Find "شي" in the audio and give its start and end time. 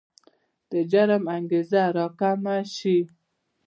2.75-2.97